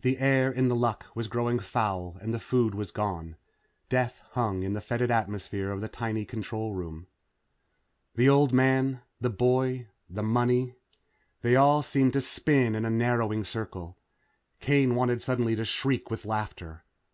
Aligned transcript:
The 0.00 0.16
air 0.16 0.50
in 0.50 0.68
The 0.68 0.74
Luck 0.74 1.04
was 1.14 1.28
growing 1.28 1.58
foul 1.58 2.16
and 2.22 2.32
the 2.32 2.38
food 2.40 2.74
was 2.74 2.90
gone. 2.90 3.36
Death 3.90 4.22
hung 4.30 4.62
in 4.62 4.72
the 4.72 4.80
fetid 4.80 5.10
atmosphere 5.10 5.70
of 5.70 5.82
the 5.82 5.86
tiny 5.88 6.24
control 6.24 6.72
room. 6.72 7.08
The 8.14 8.26
old 8.26 8.54
man 8.54 9.02
the 9.20 9.28
boy 9.28 9.88
the 10.08 10.22
money. 10.22 10.76
They 11.42 11.56
all 11.56 11.82
seemed 11.82 12.14
to 12.14 12.22
spin 12.22 12.74
in 12.74 12.86
a 12.86 12.90
narrowing 12.90 13.44
circle. 13.44 13.98
Kane 14.60 14.94
wanted 14.94 15.20
suddenly 15.20 15.54
to 15.56 15.66
shriek 15.66 16.10
with 16.10 16.24
laughter. 16.24 16.82